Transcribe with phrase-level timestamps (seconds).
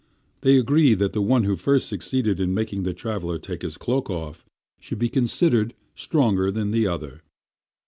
[0.41, 4.09] They agreed that the one who first succeeded in making the traveler take his cloak
[4.09, 4.43] off
[4.79, 7.21] should be considered stronger than the other.